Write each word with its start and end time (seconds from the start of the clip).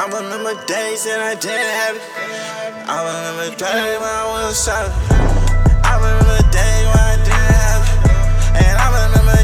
I 0.00 0.06
remember 0.06 0.56
days 0.64 1.04
that 1.04 1.20
I 1.20 1.34
didn't 1.36 1.60
have 1.60 1.96
it. 2.00 2.04
I 2.88 3.04
remember 3.04 3.52
days 3.52 4.00
when 4.00 4.08
I 4.08 4.24
was 4.32 4.56
solid. 4.56 4.88
I 5.84 6.00
remember 6.00 6.40
days 6.48 6.86
when 6.88 7.04
I 7.04 7.16
didn't 7.20 7.52
have 7.60 7.84
it. 7.84 8.64
And 8.64 8.74
I 8.80 8.88
remember 8.96 9.36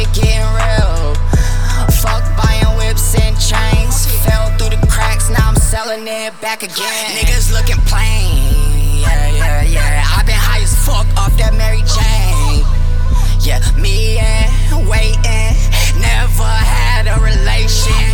shit 0.00 0.14
getting 0.14 0.46
real. 0.54 1.14
Fuck 2.00 2.24
buying 2.36 2.76
whips 2.76 3.14
and 3.20 3.36
chains. 3.38 4.06
Fell 4.24 4.48
through 4.56 4.76
the 4.76 4.86
cracks, 4.86 5.28
now 5.30 5.48
I'm 5.48 5.56
selling 5.56 6.06
it 6.06 6.38
back 6.40 6.62
again. 6.62 7.06
Niggas 7.16 7.52
looking 7.52 7.80
plain. 7.86 9.00
Yeah, 9.00 9.30
yeah, 9.30 9.62
yeah. 9.62 10.04
i 10.16 10.22
been 10.24 10.34
high 10.36 10.62
as 10.62 10.74
fuck 10.86 11.06
off 11.16 11.36
that 11.38 11.54
Mary 11.54 11.82
Jane. 11.84 12.64
Yeah, 13.40 13.60
me 13.80 14.18
and 14.18 14.88
waiting. 14.88 15.56
Never 16.00 16.44
had 16.44 17.08
a 17.08 17.16
relation. 17.20 18.04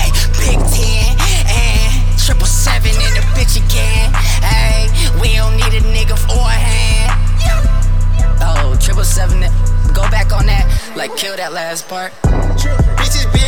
Ay, 0.00 0.10
Big 0.38 0.58
Ten 0.70 1.16
and 1.46 2.18
triple 2.18 2.46
seven 2.46 2.90
in 2.90 3.12
the 3.14 3.24
bitch 3.34 3.56
again. 3.56 4.12
Hey, 4.42 4.88
we 5.20 5.34
don't 5.34 5.56
need 5.56 5.74
a 5.74 5.84
nigga 5.94 6.16
for 6.18 6.38
a 6.38 6.50
hand. 6.50 6.75
Kill 11.16 11.36
that 11.36 11.52
last 11.52 11.88
part. 11.88 12.12
Bitches 12.22 13.32
big 13.32 13.45